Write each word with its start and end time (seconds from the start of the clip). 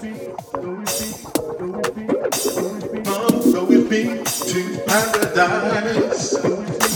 Come, 0.00 0.86
so 3.42 3.64
we 3.64 3.82
be 3.82 4.22
to 4.22 4.80
paradise. 4.86 6.87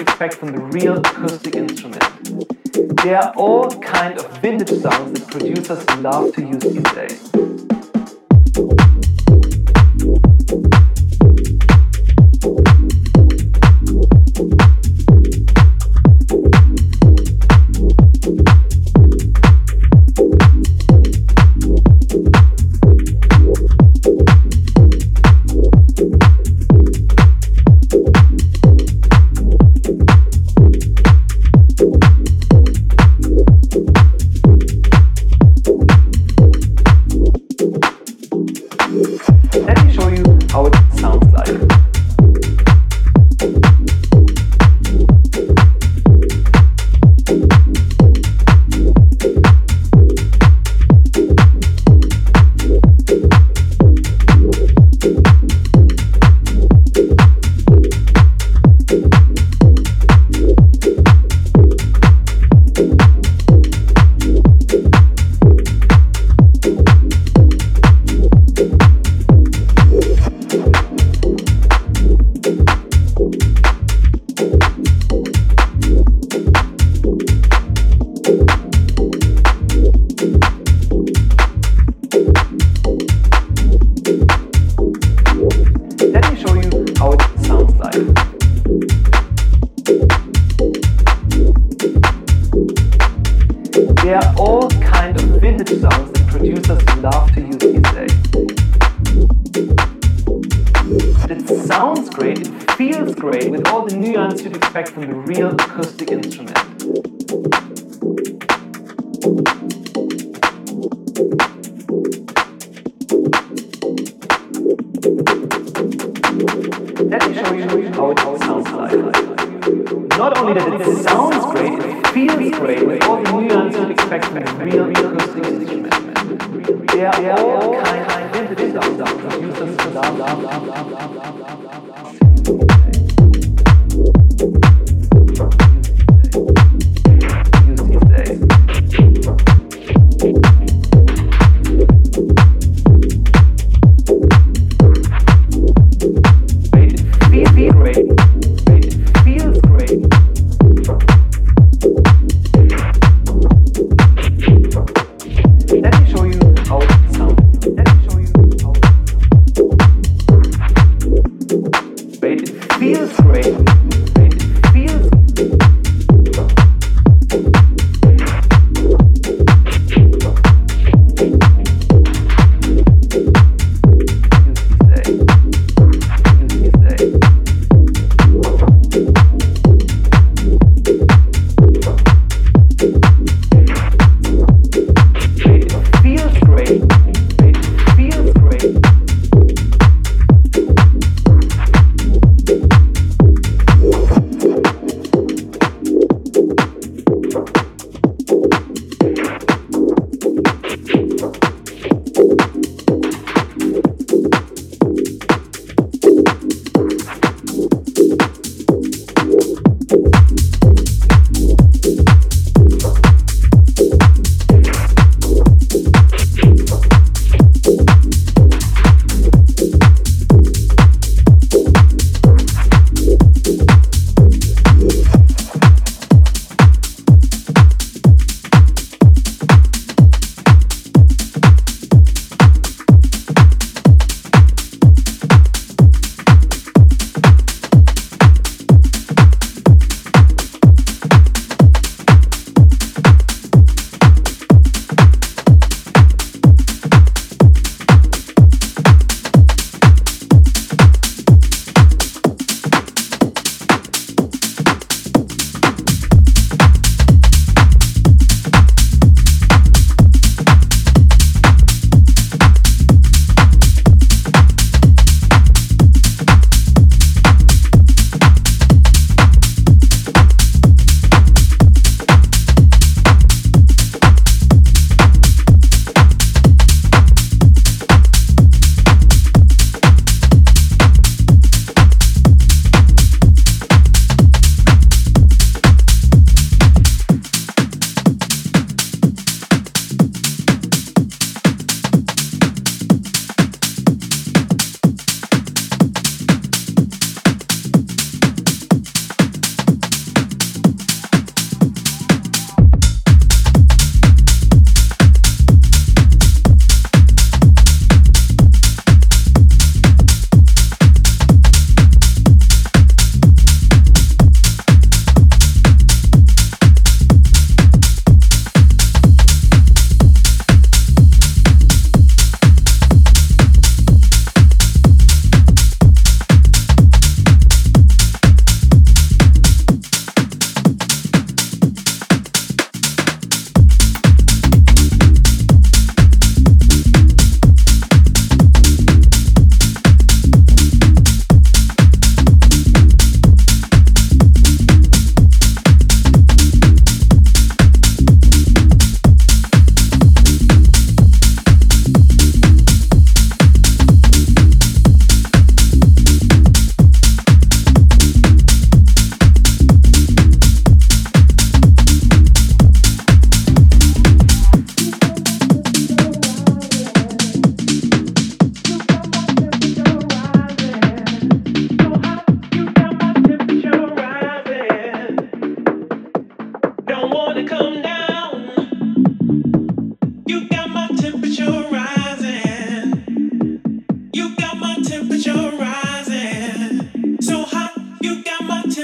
Expect 0.00 0.34
from 0.34 0.52
the 0.52 0.60
real 0.60 0.98
acoustic 0.98 1.56
instrument. 1.56 2.02
They 3.02 3.14
are 3.14 3.32
all 3.36 3.70
kind 3.80 4.18
of 4.18 4.38
vintage 4.38 4.70
sounds 4.80 5.20
that 5.20 5.28
producers 5.30 5.84
love 5.96 6.34
to 6.34 6.42
use 6.42 6.62
these 6.62 6.92
days. 6.92 7.49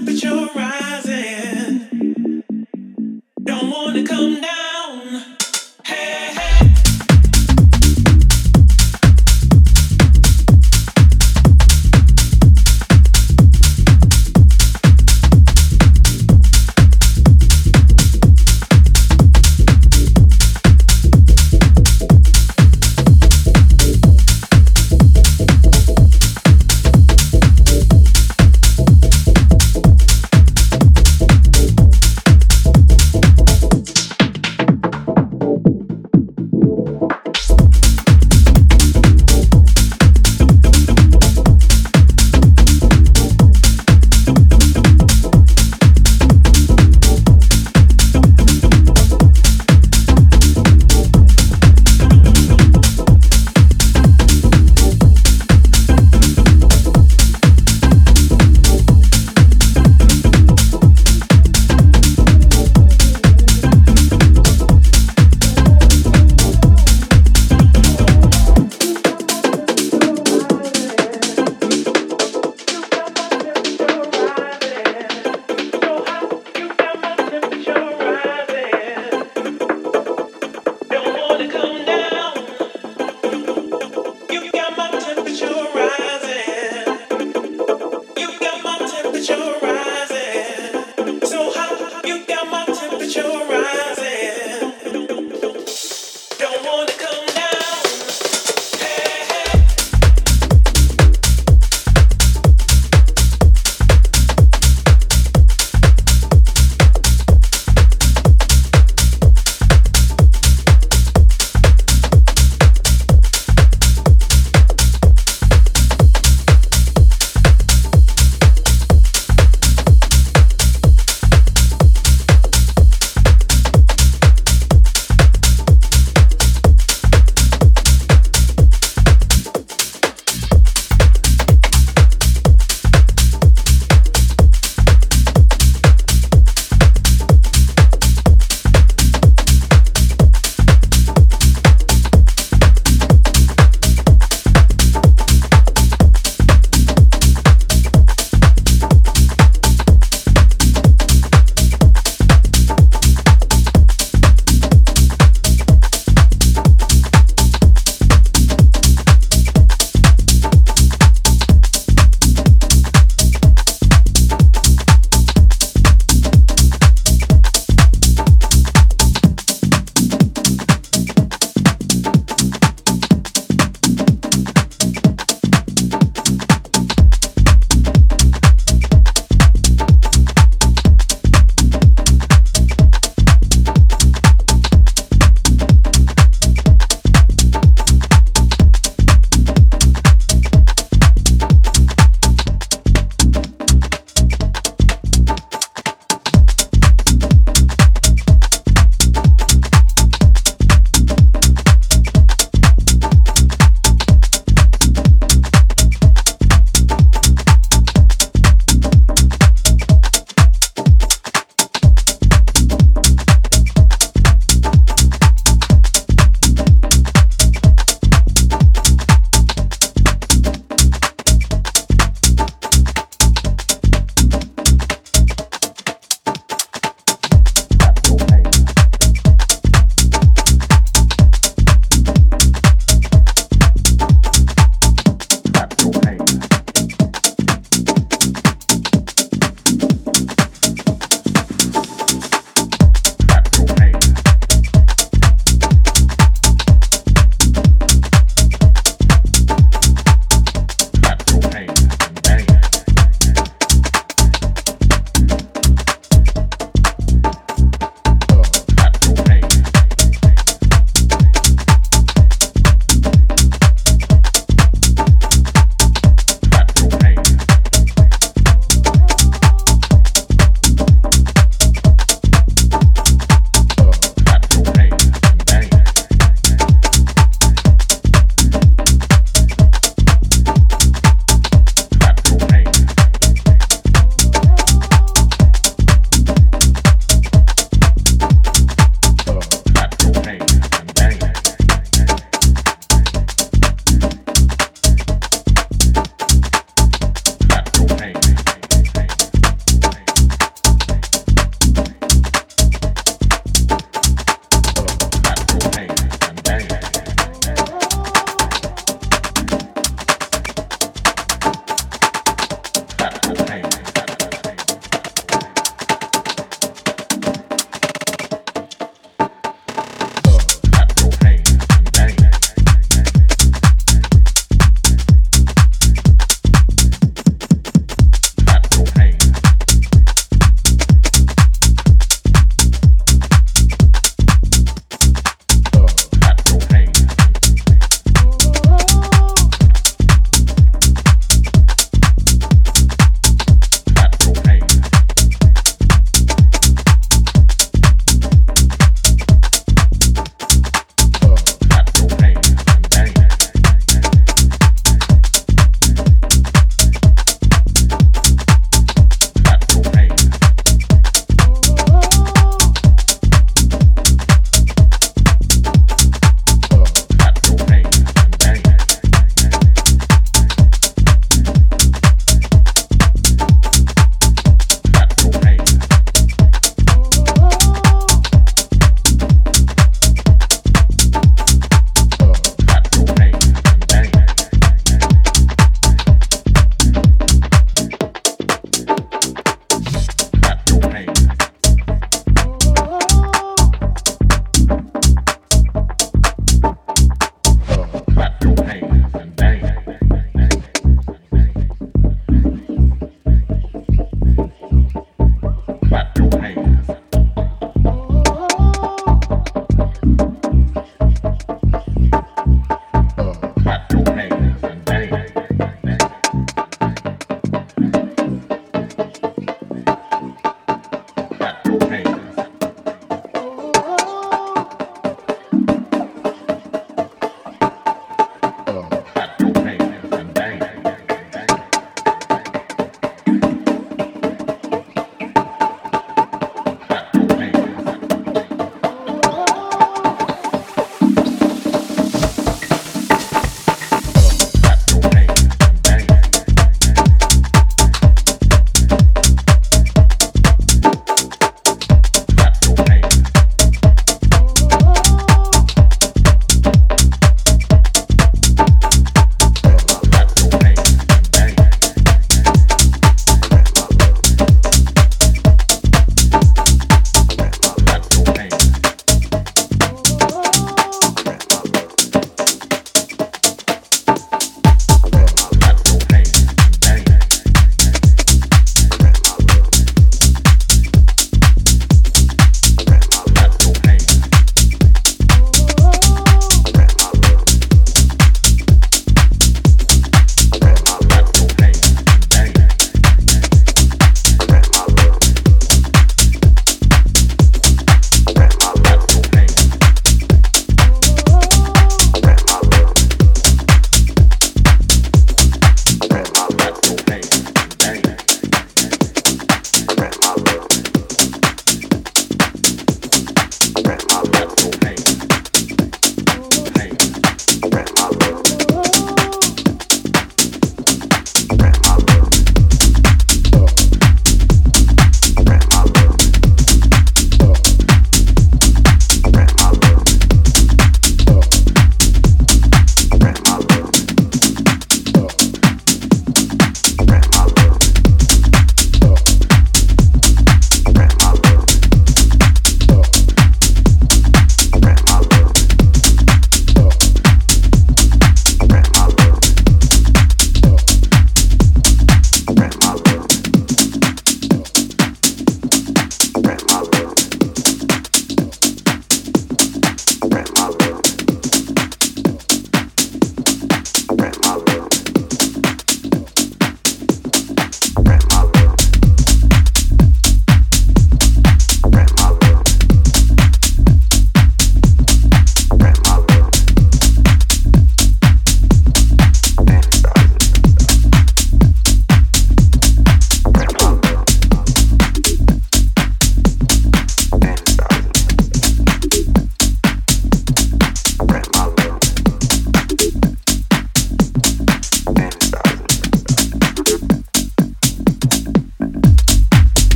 temperature 0.00 0.48
rising. 0.54 1.09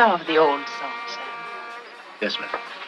Some 0.00 0.18
of 0.18 0.26
the 0.26 0.38
old 0.38 0.66
songs, 0.66 1.08
Sam. 1.08 1.24
Yes, 2.22 2.38
ma'am. 2.40 2.79